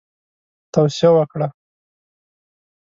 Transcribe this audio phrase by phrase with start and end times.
[0.73, 1.47] توصیه وکړه.